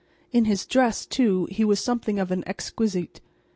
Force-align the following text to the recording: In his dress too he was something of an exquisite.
In 0.31 0.45
his 0.45 0.65
dress 0.65 1.05
too 1.05 1.47
he 1.51 1.63
was 1.63 1.79
something 1.79 2.17
of 2.17 2.31
an 2.31 2.43
exquisite. 2.47 3.21